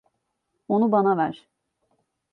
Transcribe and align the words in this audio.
Onu 0.67 0.91
bana 0.91 1.17
ver. 1.17 1.47